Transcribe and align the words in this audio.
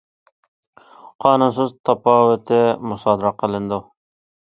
قانۇنسىز 1.25 1.73
تاپاۋىتى 1.89 2.59
مۇسادىرە 2.93 3.33
قىلىنىدۇ. 3.43 3.79